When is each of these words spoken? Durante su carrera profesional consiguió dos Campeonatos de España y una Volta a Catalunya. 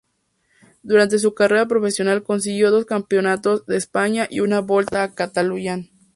Durante 0.81 1.19
su 1.19 1.35
carrera 1.35 1.67
profesional 1.67 2.23
consiguió 2.23 2.71
dos 2.71 2.85
Campeonatos 2.87 3.67
de 3.67 3.77
España 3.77 4.25
y 4.27 4.39
una 4.39 4.59
Volta 4.59 5.03
a 5.03 5.13
Catalunya. 5.13 5.81